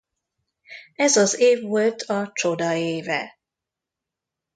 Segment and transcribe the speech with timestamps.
[0.95, 3.39] Ez az év volt a csoda éve.